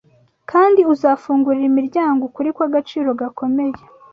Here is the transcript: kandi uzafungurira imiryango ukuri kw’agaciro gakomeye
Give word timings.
kandi 0.51 0.81
uzafungurira 0.93 1.67
imiryango 1.71 2.21
ukuri 2.29 2.49
kw’agaciro 2.55 3.09
gakomeye 3.21 3.79